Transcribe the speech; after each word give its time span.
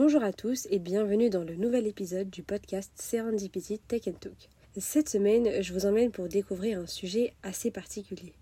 Bonjour 0.00 0.22
à 0.22 0.32
tous 0.32 0.68
et 0.70 0.78
bienvenue 0.78 1.28
dans 1.28 1.42
le 1.42 1.56
nouvel 1.56 1.84
épisode 1.88 2.30
du 2.30 2.44
podcast 2.44 2.92
Serendipity 2.94 3.80
Tech 3.80 4.02
Talk. 4.20 4.48
Cette 4.76 5.08
semaine, 5.08 5.60
je 5.60 5.72
vous 5.72 5.86
emmène 5.86 6.12
pour 6.12 6.28
découvrir 6.28 6.78
un 6.78 6.86
sujet 6.86 7.32
assez 7.42 7.72
particulier. 7.72 8.32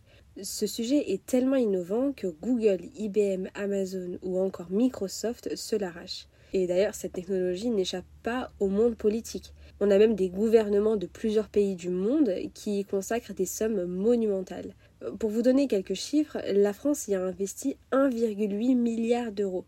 Ce 0.43 0.67
sujet 0.67 1.13
est 1.13 1.25
tellement 1.25 1.57
innovant 1.57 2.13
que 2.13 2.27
Google, 2.27 2.81
IBM, 2.97 3.49
Amazon 3.55 4.19
ou 4.21 4.39
encore 4.39 4.71
Microsoft 4.71 5.57
se 5.57 5.77
l'arrachent. 5.77 6.29
Et 6.53 6.67
d'ailleurs, 6.67 6.95
cette 6.95 7.15
technologie 7.15 7.71
n'échappe 7.71 8.05
pas 8.23 8.53
au 8.61 8.69
monde 8.69 8.95
politique. 8.95 9.55
On 9.81 9.91
a 9.91 9.97
même 9.97 10.15
des 10.15 10.29
gouvernements 10.29 10.97
de 10.97 11.07
plusieurs 11.07 11.49
pays 11.49 11.75
du 11.75 11.89
monde 11.89 12.35
qui 12.53 12.81
y 12.81 12.85
consacrent 12.85 13.33
des 13.33 13.47
sommes 13.47 13.87
monumentales. 13.87 14.75
Pour 15.19 15.31
vous 15.31 15.41
donner 15.41 15.69
quelques 15.69 15.95
chiffres, 15.95 16.37
la 16.53 16.75
France 16.75 17.09
y 17.09 17.15
a 17.15 17.23
investi 17.23 17.79
1,8 17.93 18.77
milliard 18.77 19.33
d'euros 19.33 19.65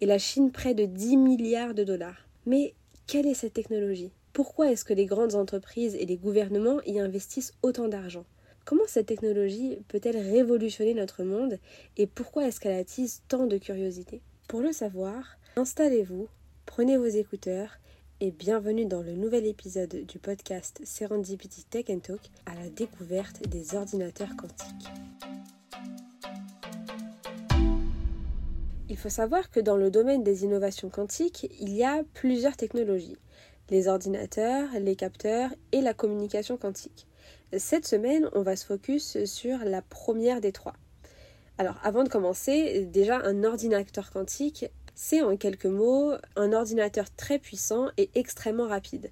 et 0.00 0.06
la 0.06 0.18
Chine 0.18 0.50
près 0.50 0.74
de 0.74 0.84
10 0.84 1.16
milliards 1.16 1.74
de 1.74 1.84
dollars. 1.84 2.26
Mais 2.44 2.74
quelle 3.06 3.26
est 3.26 3.34
cette 3.34 3.54
technologie? 3.54 4.12
Pourquoi 4.32 4.70
est-ce 4.70 4.84
que 4.84 4.92
les 4.92 5.06
grandes 5.06 5.34
entreprises 5.34 5.94
et 5.94 6.06
les 6.06 6.16
gouvernements 6.16 6.80
y 6.86 7.00
investissent 7.00 7.54
autant 7.62 7.88
d'argent? 7.88 8.24
Comment 8.64 8.86
cette 8.86 9.06
technologie 9.06 9.78
peut-elle 9.88 10.16
révolutionner 10.16 10.92
notre 10.92 11.22
monde 11.22 11.58
et 11.96 12.06
pourquoi 12.06 12.46
est-ce 12.46 12.60
qu'elle 12.60 12.78
attise 12.78 13.22
tant 13.28 13.46
de 13.46 13.58
curiosité? 13.58 14.20
Pour 14.48 14.60
le 14.60 14.72
savoir, 14.72 15.38
installez-vous, 15.56 16.28
prenez 16.66 16.96
vos 16.96 17.06
écouteurs 17.06 17.78
et 18.20 18.30
bienvenue 18.30 18.86
dans 18.86 19.02
le 19.02 19.12
nouvel 19.12 19.46
épisode 19.46 20.04
du 20.06 20.18
podcast 20.18 20.80
Serendipity 20.84 21.64
Tech 21.64 21.86
Talk 22.02 22.20
à 22.46 22.54
la 22.54 22.68
découverte 22.70 23.46
des 23.48 23.74
ordinateurs 23.74 24.34
quantiques. 24.36 24.88
Il 28.96 28.98
faut 28.98 29.10
savoir 29.10 29.50
que 29.50 29.60
dans 29.60 29.76
le 29.76 29.90
domaine 29.90 30.24
des 30.24 30.44
innovations 30.44 30.88
quantiques, 30.88 31.54
il 31.60 31.74
y 31.74 31.84
a 31.84 32.02
plusieurs 32.14 32.56
technologies 32.56 33.18
les 33.68 33.88
ordinateurs, 33.88 34.70
les 34.80 34.96
capteurs 34.96 35.50
et 35.72 35.82
la 35.82 35.92
communication 35.92 36.56
quantique. 36.56 37.06
Cette 37.58 37.86
semaine, 37.86 38.30
on 38.32 38.40
va 38.40 38.56
se 38.56 38.64
focus 38.64 39.22
sur 39.26 39.58
la 39.66 39.82
première 39.82 40.40
des 40.40 40.50
trois. 40.50 40.72
Alors, 41.58 41.78
avant 41.82 42.04
de 42.04 42.08
commencer, 42.08 42.86
déjà 42.86 43.18
un 43.18 43.44
ordinateur 43.44 44.10
quantique, 44.10 44.64
c'est 44.94 45.20
en 45.20 45.36
quelques 45.36 45.66
mots 45.66 46.12
un 46.34 46.54
ordinateur 46.54 47.14
très 47.14 47.38
puissant 47.38 47.88
et 47.98 48.08
extrêmement 48.14 48.66
rapide. 48.66 49.10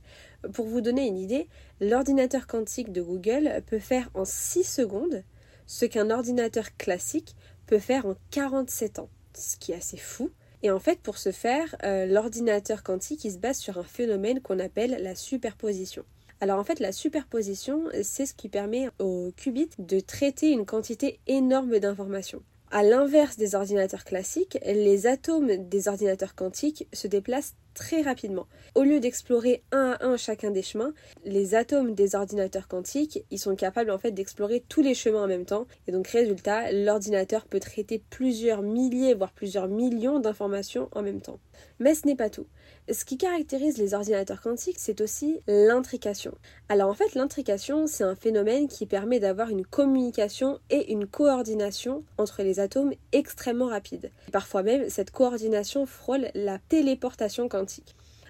Pour 0.55 0.65
vous 0.65 0.81
donner 0.81 1.07
une 1.07 1.19
idée, 1.19 1.47
l'ordinateur 1.83 2.47
quantique 2.47 2.91
de 2.91 3.03
Google 3.03 3.63
peut 3.67 3.81
faire 3.81 4.09
en 4.15 4.25
6 4.25 4.65
secondes 4.65 5.25
ce 5.67 5.85
qu'un 5.85 6.09
ordinateur 6.09 6.75
classique 6.79 7.37
peut 7.67 7.79
faire 7.79 8.07
en 8.07 8.15
47 8.31 9.01
ans 9.01 9.11
ce 9.37 9.57
qui 9.57 9.73
est 9.73 9.77
assez 9.77 9.97
fou. 9.97 10.31
Et 10.63 10.71
en 10.71 10.79
fait, 10.79 11.01
pour 11.01 11.19
ce 11.19 11.31
faire, 11.31 11.77
euh, 11.85 12.07
l'ordinateur 12.07 12.83
quantique, 12.83 13.25
il 13.25 13.33
se 13.33 13.39
base 13.39 13.59
sur 13.59 13.79
un 13.79 13.85
phénomène 13.85 14.41
qu'on 14.41 14.59
appelle 14.59 14.99
la 15.03 15.15
superposition. 15.15 16.05
Alors 16.41 16.59
en 16.59 16.65
fait, 16.65 16.81
la 16.81 16.93
superposition, 16.93 17.85
c'est 18.03 18.27
ce 18.27 18.35
qui 18.35 18.49
permet 18.49 18.89
au 18.99 19.33
qubit 19.37 19.71
de 19.79 20.01
traiter 20.01 20.51
une 20.51 20.67
quantité 20.67 21.21
énorme 21.27 21.79
d'informations. 21.79 22.43
À 22.71 22.83
l'inverse 22.83 23.37
des 23.37 23.55
ordinateurs 23.55 24.05
classiques, 24.05 24.59
les 24.65 25.07
atomes 25.07 25.69
des 25.69 25.87
ordinateurs 25.87 26.35
quantiques 26.35 26.89
se 26.93 27.07
déplacent 27.07 27.55
très 27.75 28.03
rapidement. 28.03 28.47
Au 28.75 28.83
lieu 28.83 29.01
d'explorer 29.01 29.63
un 29.73 29.97
à 30.01 30.07
un 30.07 30.17
chacun 30.17 30.51
des 30.51 30.63
chemins, 30.63 30.95
les 31.25 31.55
atomes 31.55 31.95
des 31.95 32.15
ordinateurs 32.15 32.69
quantiques, 32.69 33.25
ils 33.31 33.39
sont 33.39 33.57
capables 33.57 33.91
en 33.91 33.99
fait 33.99 34.13
d'explorer 34.13 34.65
tous 34.69 34.83
les 34.83 34.95
chemins 34.95 35.25
en 35.25 35.27
même 35.27 35.45
temps. 35.45 35.67
Et 35.87 35.93
donc 35.93 36.09
résultat, 36.09 36.73
l'ordinateur 36.73 37.47
peut 37.47 37.61
traiter 37.61 38.03
plusieurs 38.11 38.63
milliers, 38.63 39.15
voire 39.15 39.33
plusieurs 39.33 39.69
millions 39.69 40.21
d'informations 40.21 40.89
en 40.93 41.03
même 41.03 41.21
temps. 41.21 41.41
Mais 41.79 41.95
ce 41.95 42.07
n'est 42.07 42.17
pas 42.17 42.31
tout. 42.31 42.47
Ce 42.91 43.05
qui 43.05 43.17
caractérise 43.17 43.79
les 43.79 43.95
ordinateurs 43.95 44.43
quantiques, 44.43 44.79
c'est 44.79 45.01
aussi 45.01 45.41
l'intrication. 45.47 46.35
Alors 46.69 46.91
en 46.91 46.95
fait, 46.95 47.15
l'intrication, 47.15 47.87
c'est 47.87 48.05
un 48.05 48.15
phénomène 48.15 48.69
qui 48.69 48.87
permet 48.87 49.21
d'avoir 49.21 49.49
une 49.49 49.65
communication 49.65 50.59
et 50.71 50.93
une 50.93 51.07
coordination 51.07 52.05
entre 52.19 52.43
les 52.43 52.61
atomes 52.61 52.93
extrêmement 53.13 53.69
rapide. 53.69 54.11
Parfois 54.33 54.63
même, 54.63 54.91
cette 54.91 55.11
coordination 55.11 55.87
frôle 55.87 56.29
la 56.35 56.59
téléportation 56.69 57.49
quantique. 57.49 57.64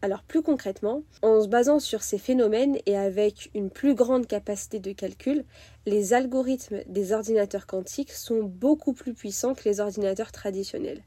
Alors 0.03 0.23
plus 0.23 0.43
concrètement, 0.43 1.03
en 1.23 1.43
se 1.43 1.49
basant 1.49 1.79
sur 1.79 2.03
ces 2.03 2.19
phénomènes 2.19 2.77
et 2.85 2.97
avec 2.97 3.51
une 3.55 3.71
plus 3.71 3.95
grande 3.95 4.27
capacité 4.27 4.79
de 4.79 4.93
calcul, 4.93 5.45
les 5.87 6.13
algorithmes 6.13 6.83
des 6.87 7.13
ordinateurs 7.13 7.67
quantiques 7.67 8.13
sont 8.13 8.43
beaucoup 8.43 8.93
plus 8.93 9.15
puissants 9.15 9.55
que 9.55 9.67
les 9.67 9.81
ordinateurs 9.81 10.31
traditionnels. 10.31 11.03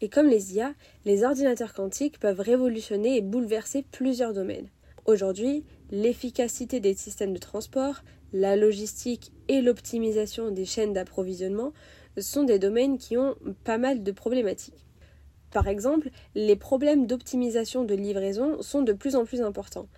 Et 0.00 0.08
comme 0.08 0.28
les 0.28 0.54
IA, 0.54 0.74
les 1.04 1.24
ordinateurs 1.24 1.74
quantiques 1.74 2.20
peuvent 2.20 2.38
révolutionner 2.38 3.16
et 3.16 3.22
bouleverser 3.22 3.84
plusieurs 3.90 4.34
domaines. 4.34 4.68
Aujourd'hui, 5.06 5.64
l'efficacité 5.90 6.80
des 6.80 6.94
systèmes 6.94 7.32
de 7.32 7.38
transport, 7.38 8.02
la 8.32 8.56
logistique 8.56 9.32
et 9.48 9.62
l'optimisation 9.62 10.50
des 10.50 10.64
chaînes 10.64 10.92
d'approvisionnement 10.92 11.72
sont 12.18 12.44
des 12.44 12.58
domaines 12.58 12.98
qui 12.98 13.16
ont 13.16 13.34
pas 13.64 13.78
mal 13.78 14.02
de 14.02 14.12
problématiques. 14.12 14.85
Par 15.52 15.68
exemple, 15.68 16.10
les 16.34 16.56
problèmes 16.56 17.06
d'optimisation 17.06 17.84
de 17.84 17.94
livraison 17.94 18.62
sont 18.62 18.82
de 18.82 18.92
plus 18.92 19.16
en 19.16 19.24
plus 19.24 19.40
importants 19.40 19.88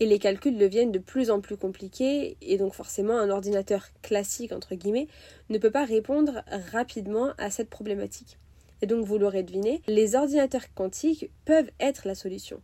et 0.00 0.06
les 0.06 0.18
calculs 0.18 0.56
deviennent 0.56 0.92
de 0.92 0.98
plus 0.98 1.30
en 1.30 1.40
plus 1.40 1.56
compliqués 1.56 2.36
et 2.40 2.56
donc 2.56 2.74
forcément 2.74 3.18
un 3.18 3.30
ordinateur 3.30 3.88
classique 4.02 4.52
entre 4.52 4.74
guillemets 4.74 5.08
ne 5.50 5.58
peut 5.58 5.70
pas 5.70 5.84
répondre 5.84 6.42
rapidement 6.72 7.32
à 7.38 7.50
cette 7.50 7.70
problématique. 7.70 8.38
Et 8.80 8.86
donc, 8.86 9.04
vous 9.04 9.18
l'aurez 9.18 9.42
deviné, 9.42 9.82
les 9.88 10.14
ordinateurs 10.14 10.72
quantiques 10.74 11.30
peuvent 11.44 11.70
être 11.80 12.06
la 12.06 12.14
solution. 12.14 12.60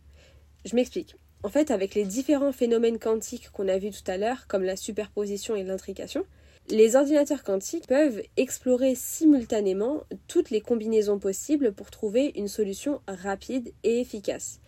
Je 0.63 0.75
m'explique. 0.75 1.17
En 1.43 1.49
fait, 1.49 1.71
avec 1.71 1.93
les 1.93 2.05
différents 2.05 2.53
phénomènes 2.53 2.99
quantiques 2.99 3.49
qu'on 3.51 3.67
a 3.67 3.77
vus 3.77 3.91
tout 3.91 4.09
à 4.09 4.17
l'heure, 4.17 4.47
comme 4.47 4.63
la 4.63 4.77
superposition 4.77 5.55
et 5.55 5.63
l'intrication, 5.63 6.25
les 6.69 6.95
ordinateurs 6.95 7.43
quantiques 7.43 7.87
peuvent 7.87 8.23
explorer 8.37 8.95
simultanément 8.95 10.01
toutes 10.27 10.49
les 10.49 10.61
combinaisons 10.61 11.19
possibles 11.19 11.71
pour 11.71 11.91
trouver 11.91 12.31
une 12.35 12.47
solution 12.47 13.01
rapide 13.07 13.71
et 13.83 13.99
efficace. 14.01 14.61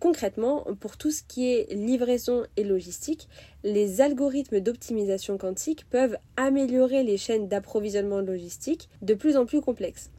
Concrètement, 0.00 0.66
pour 0.80 0.96
tout 0.96 1.10
ce 1.10 1.22
qui 1.22 1.52
est 1.52 1.72
livraison 1.74 2.44
et 2.56 2.64
logistique, 2.64 3.28
les 3.62 4.00
algorithmes 4.00 4.60
d'optimisation 4.60 5.36
quantique 5.36 5.88
peuvent 5.90 6.16
améliorer 6.36 7.02
les 7.02 7.18
chaînes 7.18 7.48
d'approvisionnement 7.48 8.20
logistique 8.20 8.88
de 9.02 9.12
plus 9.12 9.36
en 9.36 9.44
plus 9.44 9.60
complexes. 9.60 10.10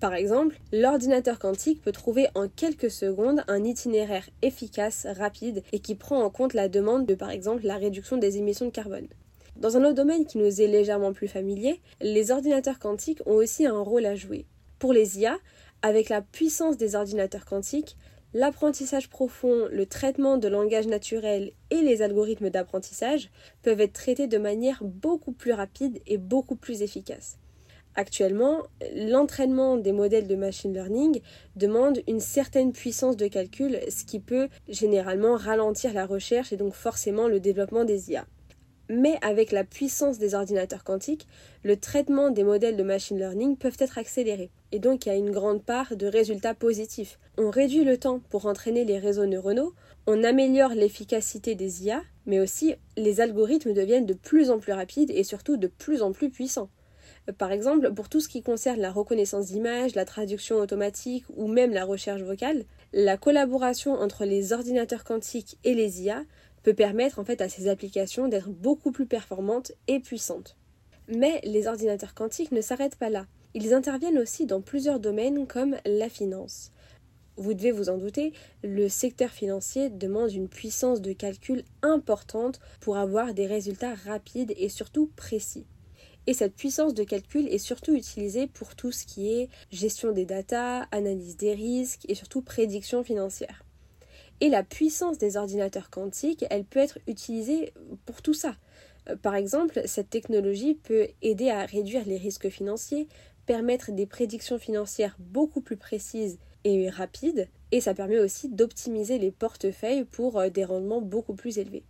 Par 0.00 0.12
exemple, 0.12 0.58
l'ordinateur 0.70 1.38
quantique 1.38 1.80
peut 1.80 1.92
trouver 1.92 2.28
en 2.34 2.46
quelques 2.46 2.90
secondes 2.90 3.42
un 3.48 3.64
itinéraire 3.64 4.28
efficace, 4.42 5.06
rapide 5.16 5.62
et 5.72 5.78
qui 5.78 5.94
prend 5.94 6.22
en 6.22 6.28
compte 6.28 6.52
la 6.52 6.68
demande 6.68 7.06
de 7.06 7.14
par 7.14 7.30
exemple 7.30 7.64
la 7.64 7.76
réduction 7.76 8.18
des 8.18 8.36
émissions 8.36 8.66
de 8.66 8.70
carbone. 8.70 9.08
Dans 9.56 9.76
un 9.76 9.84
autre 9.84 9.94
domaine 9.94 10.26
qui 10.26 10.38
nous 10.38 10.60
est 10.60 10.66
légèrement 10.66 11.12
plus 11.12 11.28
familier, 11.28 11.80
les 12.00 12.32
ordinateurs 12.32 12.80
quantiques 12.80 13.22
ont 13.24 13.34
aussi 13.34 13.66
un 13.66 13.80
rôle 13.80 14.04
à 14.04 14.16
jouer. 14.16 14.46
Pour 14.80 14.92
les 14.92 15.20
IA, 15.20 15.38
avec 15.80 16.08
la 16.08 16.22
puissance 16.22 16.76
des 16.76 16.96
ordinateurs 16.96 17.44
quantiques, 17.44 17.96
l'apprentissage 18.34 19.08
profond, 19.08 19.68
le 19.70 19.86
traitement 19.86 20.38
de 20.38 20.48
langage 20.48 20.88
naturel 20.88 21.52
et 21.70 21.82
les 21.82 22.02
algorithmes 22.02 22.50
d'apprentissage 22.50 23.30
peuvent 23.62 23.80
être 23.80 23.92
traités 23.92 24.26
de 24.26 24.38
manière 24.38 24.82
beaucoup 24.82 25.32
plus 25.32 25.52
rapide 25.52 26.00
et 26.06 26.18
beaucoup 26.18 26.56
plus 26.56 26.82
efficace. 26.82 27.38
Actuellement, 27.94 28.62
l'entraînement 28.96 29.76
des 29.76 29.92
modèles 29.92 30.26
de 30.26 30.34
machine 30.34 30.74
learning 30.74 31.20
demande 31.54 32.00
une 32.08 32.18
certaine 32.18 32.72
puissance 32.72 33.16
de 33.16 33.28
calcul, 33.28 33.78
ce 33.88 34.04
qui 34.04 34.18
peut 34.18 34.48
généralement 34.68 35.36
ralentir 35.36 35.94
la 35.94 36.04
recherche 36.04 36.52
et 36.52 36.56
donc 36.56 36.74
forcément 36.74 37.28
le 37.28 37.38
développement 37.38 37.84
des 37.84 38.10
IA. 38.10 38.26
Mais 38.90 39.16
avec 39.22 39.50
la 39.50 39.64
puissance 39.64 40.18
des 40.18 40.34
ordinateurs 40.34 40.84
quantiques, 40.84 41.26
le 41.62 41.76
traitement 41.76 42.30
des 42.30 42.44
modèles 42.44 42.76
de 42.76 42.82
machine 42.82 43.18
learning 43.18 43.56
peuvent 43.56 43.78
être 43.78 43.98
accélérés. 43.98 44.50
Et 44.72 44.78
donc 44.78 45.06
il 45.06 45.08
y 45.08 45.12
a 45.12 45.16
une 45.16 45.30
grande 45.30 45.62
part 45.62 45.96
de 45.96 46.06
résultats 46.06 46.54
positifs. 46.54 47.18
On 47.38 47.50
réduit 47.50 47.84
le 47.84 47.96
temps 47.96 48.20
pour 48.30 48.46
entraîner 48.46 48.84
les 48.84 48.98
réseaux 48.98 49.26
neuronaux, 49.26 49.72
on 50.06 50.22
améliore 50.22 50.74
l'efficacité 50.74 51.54
des 51.54 51.84
IA, 51.84 52.02
mais 52.26 52.40
aussi 52.40 52.74
les 52.96 53.20
algorithmes 53.20 53.72
deviennent 53.72 54.06
de 54.06 54.14
plus 54.14 54.50
en 54.50 54.58
plus 54.58 54.72
rapides 54.72 55.10
et 55.10 55.24
surtout 55.24 55.56
de 55.56 55.66
plus 55.66 56.02
en 56.02 56.12
plus 56.12 56.28
puissants. 56.28 56.68
Par 57.38 57.52
exemple, 57.52 57.90
pour 57.94 58.10
tout 58.10 58.20
ce 58.20 58.28
qui 58.28 58.42
concerne 58.42 58.80
la 58.80 58.92
reconnaissance 58.92 59.46
d'images, 59.46 59.94
la 59.94 60.04
traduction 60.04 60.56
automatique 60.56 61.24
ou 61.34 61.46
même 61.46 61.72
la 61.72 61.86
recherche 61.86 62.20
vocale, 62.20 62.64
la 62.92 63.16
collaboration 63.16 63.94
entre 63.94 64.26
les 64.26 64.52
ordinateurs 64.52 65.04
quantiques 65.04 65.56
et 65.64 65.74
les 65.74 66.02
IA 66.02 66.22
peut 66.64 66.74
permettre 66.74 67.20
en 67.20 67.24
fait 67.24 67.40
à 67.40 67.48
ces 67.48 67.68
applications 67.68 68.26
d'être 68.26 68.48
beaucoup 68.48 68.90
plus 68.90 69.06
performantes 69.06 69.70
et 69.86 70.00
puissantes. 70.00 70.56
Mais 71.06 71.40
les 71.44 71.68
ordinateurs 71.68 72.14
quantiques 72.14 72.50
ne 72.50 72.62
s'arrêtent 72.62 72.96
pas 72.96 73.10
là. 73.10 73.26
Ils 73.52 73.74
interviennent 73.74 74.18
aussi 74.18 74.46
dans 74.46 74.62
plusieurs 74.62 74.98
domaines 74.98 75.46
comme 75.46 75.76
la 75.84 76.08
finance. 76.08 76.72
Vous 77.36 77.52
devez 77.52 77.72
vous 77.72 77.88
en 77.88 77.98
douter, 77.98 78.32
le 78.62 78.88
secteur 78.88 79.30
financier 79.30 79.90
demande 79.90 80.32
une 80.32 80.48
puissance 80.48 81.00
de 81.00 81.12
calcul 81.12 81.64
importante 81.82 82.60
pour 82.80 82.96
avoir 82.96 83.34
des 83.34 83.46
résultats 83.46 83.94
rapides 83.94 84.54
et 84.56 84.68
surtout 84.68 85.10
précis. 85.16 85.66
Et 86.26 86.32
cette 86.32 86.54
puissance 86.54 86.94
de 86.94 87.04
calcul 87.04 87.48
est 87.48 87.58
surtout 87.58 87.94
utilisée 87.94 88.46
pour 88.46 88.74
tout 88.76 88.92
ce 88.92 89.04
qui 89.04 89.32
est 89.32 89.48
gestion 89.70 90.12
des 90.12 90.24
datas, 90.24 90.86
analyse 90.90 91.36
des 91.36 91.52
risques 91.52 92.06
et 92.08 92.14
surtout 92.14 92.40
prédiction 92.40 93.04
financière. 93.04 93.63
Et 94.40 94.48
la 94.48 94.62
puissance 94.62 95.18
des 95.18 95.36
ordinateurs 95.36 95.90
quantiques, 95.90 96.44
elle 96.50 96.64
peut 96.64 96.80
être 96.80 96.98
utilisée 97.06 97.72
pour 98.04 98.22
tout 98.22 98.34
ça. 98.34 98.56
Euh, 99.08 99.16
par 99.16 99.34
exemple, 99.34 99.82
cette 99.86 100.10
technologie 100.10 100.74
peut 100.74 101.08
aider 101.22 101.50
à 101.50 101.64
réduire 101.64 102.04
les 102.06 102.16
risques 102.16 102.48
financiers, 102.48 103.08
permettre 103.46 103.92
des 103.92 104.06
prédictions 104.06 104.58
financières 104.58 105.16
beaucoup 105.18 105.60
plus 105.60 105.76
précises 105.76 106.38
et 106.64 106.88
rapides, 106.88 107.48
et 107.72 107.80
ça 107.80 107.94
permet 107.94 108.18
aussi 108.18 108.48
d'optimiser 108.48 109.18
les 109.18 109.30
portefeuilles 109.30 110.04
pour 110.04 110.38
euh, 110.38 110.48
des 110.48 110.64
rendements 110.64 111.02
beaucoup 111.02 111.34
plus 111.34 111.58
élevés. 111.58 111.84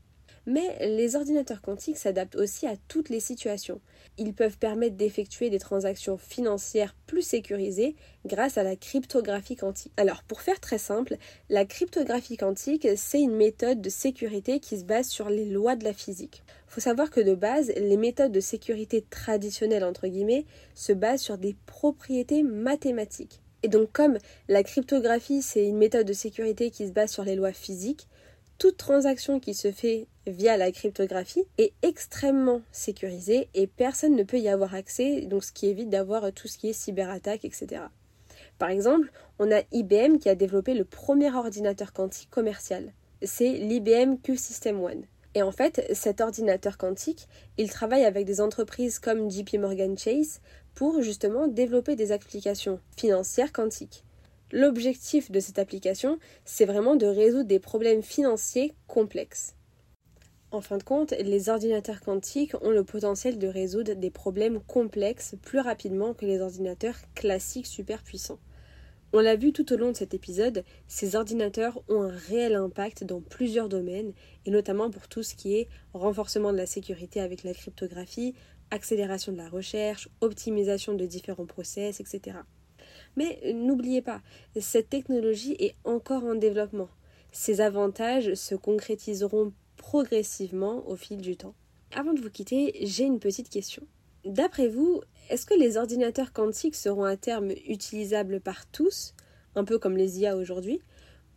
Mais 0.46 0.76
les 0.80 1.16
ordinateurs 1.16 1.62
quantiques 1.62 1.96
s'adaptent 1.96 2.36
aussi 2.36 2.66
à 2.66 2.76
toutes 2.88 3.08
les 3.08 3.20
situations. 3.20 3.80
Ils 4.18 4.34
peuvent 4.34 4.58
permettre 4.58 4.96
d'effectuer 4.96 5.48
des 5.48 5.58
transactions 5.58 6.18
financières 6.18 6.94
plus 7.06 7.22
sécurisées 7.22 7.96
grâce 8.26 8.58
à 8.58 8.62
la 8.62 8.76
cryptographie 8.76 9.56
quantique. 9.56 9.92
Alors 9.96 10.22
pour 10.22 10.42
faire 10.42 10.60
très 10.60 10.78
simple, 10.78 11.16
la 11.48 11.64
cryptographie 11.64 12.36
quantique, 12.36 12.86
c'est 12.96 13.22
une 13.22 13.36
méthode 13.36 13.80
de 13.80 13.88
sécurité 13.88 14.60
qui 14.60 14.78
se 14.78 14.84
base 14.84 15.08
sur 15.08 15.30
les 15.30 15.46
lois 15.46 15.76
de 15.76 15.84
la 15.84 15.94
physique. 15.94 16.42
Il 16.68 16.74
faut 16.74 16.80
savoir 16.80 17.10
que 17.10 17.20
de 17.20 17.34
base, 17.34 17.72
les 17.76 17.96
méthodes 17.96 18.32
de 18.32 18.40
sécurité 18.40 19.04
traditionnelles 19.08 19.84
entre 19.84 20.08
guillemets 20.08 20.44
se 20.74 20.92
basent 20.92 21.22
sur 21.22 21.38
des 21.38 21.56
propriétés 21.66 22.42
mathématiques. 22.42 23.40
Et 23.62 23.68
donc 23.68 23.90
comme 23.92 24.18
la 24.48 24.62
cryptographie, 24.62 25.40
c'est 25.40 25.66
une 25.66 25.78
méthode 25.78 26.06
de 26.06 26.12
sécurité 26.12 26.70
qui 26.70 26.86
se 26.86 26.92
base 26.92 27.10
sur 27.10 27.24
les 27.24 27.34
lois 27.34 27.54
physiques, 27.54 28.08
toute 28.58 28.76
transaction 28.76 29.40
qui 29.40 29.54
se 29.54 29.72
fait 29.72 30.06
via 30.26 30.56
la 30.56 30.72
cryptographie 30.72 31.44
est 31.58 31.72
extrêmement 31.82 32.62
sécurisée 32.72 33.48
et 33.54 33.66
personne 33.66 34.16
ne 34.16 34.22
peut 34.22 34.38
y 34.38 34.48
avoir 34.48 34.74
accès, 34.74 35.22
donc 35.22 35.44
ce 35.44 35.52
qui 35.52 35.66
évite 35.66 35.90
d'avoir 35.90 36.32
tout 36.32 36.48
ce 36.48 36.58
qui 36.58 36.68
est 36.68 36.72
cyberattaque, 36.72 37.44
etc. 37.44 37.82
Par 38.58 38.70
exemple, 38.70 39.10
on 39.38 39.50
a 39.50 39.62
IBM 39.72 40.18
qui 40.18 40.28
a 40.28 40.34
développé 40.34 40.74
le 40.74 40.84
premier 40.84 41.34
ordinateur 41.34 41.92
quantique 41.92 42.30
commercial. 42.30 42.92
C'est 43.22 43.52
l'IBM 43.52 44.16
Q 44.22 44.36
System 44.36 44.82
One. 44.82 45.04
Et 45.34 45.42
en 45.42 45.50
fait, 45.50 45.84
cet 45.92 46.20
ordinateur 46.20 46.78
quantique, 46.78 47.26
il 47.58 47.68
travaille 47.68 48.04
avec 48.04 48.24
des 48.24 48.40
entreprises 48.40 49.00
comme 49.00 49.30
JP 49.30 49.54
Morgan 49.54 49.98
Chase 49.98 50.40
pour 50.74 51.02
justement 51.02 51.48
développer 51.48 51.96
des 51.96 52.12
applications 52.12 52.78
financières 52.96 53.52
quantiques. 53.52 54.04
L'objectif 54.52 55.30
de 55.30 55.40
cette 55.40 55.58
application, 55.58 56.18
c'est 56.44 56.64
vraiment 56.64 56.96
de 56.96 57.06
résoudre 57.06 57.48
des 57.48 57.58
problèmes 57.58 58.02
financiers 58.02 58.74
complexes. 58.86 59.54
En 60.50 60.60
fin 60.60 60.78
de 60.78 60.84
compte, 60.84 61.12
les 61.12 61.48
ordinateurs 61.48 62.00
quantiques 62.00 62.54
ont 62.62 62.70
le 62.70 62.84
potentiel 62.84 63.38
de 63.38 63.48
résoudre 63.48 63.94
des 63.94 64.10
problèmes 64.10 64.60
complexes 64.60 65.34
plus 65.42 65.58
rapidement 65.58 66.14
que 66.14 66.26
les 66.26 66.40
ordinateurs 66.40 66.96
classiques 67.16 67.66
super 67.66 68.04
puissants. 68.04 68.38
On 69.12 69.20
l'a 69.20 69.36
vu 69.36 69.52
tout 69.52 69.72
au 69.72 69.76
long 69.76 69.90
de 69.92 69.96
cet 69.96 70.12
épisode, 70.12 70.64
ces 70.86 71.16
ordinateurs 71.16 71.82
ont 71.88 72.02
un 72.02 72.16
réel 72.28 72.54
impact 72.54 73.04
dans 73.04 73.20
plusieurs 73.20 73.68
domaines, 73.68 74.12
et 74.44 74.50
notamment 74.50 74.90
pour 74.90 75.08
tout 75.08 75.22
ce 75.22 75.34
qui 75.34 75.56
est 75.56 75.68
renforcement 75.92 76.52
de 76.52 76.56
la 76.56 76.66
sécurité 76.66 77.20
avec 77.20 77.44
la 77.44 77.54
cryptographie, 77.54 78.34
accélération 78.70 79.32
de 79.32 79.38
la 79.38 79.48
recherche, 79.48 80.08
optimisation 80.20 80.94
de 80.94 81.06
différents 81.06 81.46
process, 81.46 82.00
etc. 82.00 82.38
Mais 83.16 83.40
n'oubliez 83.54 84.02
pas, 84.02 84.20
cette 84.60 84.90
technologie 84.90 85.56
est 85.58 85.76
encore 85.84 86.24
en 86.24 86.34
développement. 86.34 86.88
Ses 87.32 87.60
avantages 87.60 88.34
se 88.34 88.54
concrétiseront 88.54 89.52
progressivement 89.76 90.88
au 90.88 90.96
fil 90.96 91.20
du 91.20 91.36
temps. 91.36 91.54
Avant 91.94 92.12
de 92.12 92.20
vous 92.20 92.30
quitter, 92.30 92.74
j'ai 92.82 93.04
une 93.04 93.20
petite 93.20 93.48
question. 93.48 93.86
D'après 94.24 94.68
vous, 94.68 95.00
est-ce 95.30 95.46
que 95.46 95.54
les 95.54 95.76
ordinateurs 95.76 96.32
quantiques 96.32 96.74
seront 96.74 97.04
à 97.04 97.16
terme 97.16 97.50
utilisables 97.66 98.40
par 98.40 98.66
tous, 98.66 99.14
un 99.54 99.64
peu 99.64 99.78
comme 99.78 99.96
les 99.96 100.20
IA 100.20 100.36
aujourd'hui, 100.36 100.80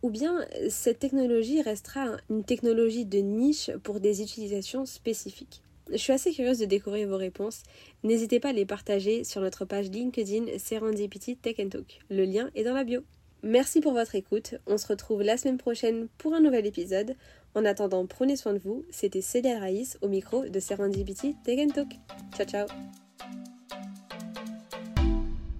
ou 0.02 0.10
bien 0.10 0.46
cette 0.68 0.98
technologie 0.98 1.62
restera 1.62 2.16
une 2.30 2.44
technologie 2.44 3.04
de 3.04 3.18
niche 3.18 3.70
pour 3.82 4.00
des 4.00 4.22
utilisations 4.22 4.86
spécifiques? 4.86 5.62
Je 5.90 5.96
suis 5.96 6.12
assez 6.12 6.32
curieuse 6.32 6.58
de 6.58 6.64
découvrir 6.64 7.08
vos 7.08 7.16
réponses. 7.16 7.62
N'hésitez 8.02 8.40
pas 8.40 8.50
à 8.50 8.52
les 8.52 8.66
partager 8.66 9.24
sur 9.24 9.40
notre 9.40 9.64
page 9.64 9.90
LinkedIn 9.90 10.58
Serendipity 10.58 11.36
Tech 11.36 11.56
Talk. 11.70 12.00
Le 12.10 12.24
lien 12.24 12.50
est 12.54 12.64
dans 12.64 12.74
la 12.74 12.84
bio. 12.84 13.02
Merci 13.42 13.80
pour 13.80 13.92
votre 13.92 14.14
écoute. 14.14 14.56
On 14.66 14.78
se 14.78 14.86
retrouve 14.88 15.22
la 15.22 15.36
semaine 15.36 15.58
prochaine 15.58 16.08
pour 16.18 16.34
un 16.34 16.40
nouvel 16.40 16.66
épisode. 16.66 17.14
En 17.54 17.64
attendant, 17.64 18.06
prenez 18.06 18.36
soin 18.36 18.52
de 18.52 18.58
vous. 18.58 18.84
C'était 18.90 19.20
Célia 19.20 19.58
Raïs 19.58 19.98
au 20.02 20.08
micro 20.08 20.44
de 20.48 20.60
Serendipity 20.60 21.36
Tech 21.44 21.58
Talk. 21.72 21.88
Ciao 22.36 22.46
ciao 22.46 22.66